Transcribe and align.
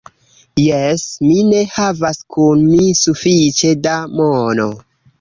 Jes; 0.61 1.03
mi 1.25 1.35
ne 1.51 1.59
havas 1.75 2.21
kun 2.39 2.67
mi 2.73 2.91
sufiĉe 3.05 3.79
da 3.87 3.97
mono. 4.19 4.71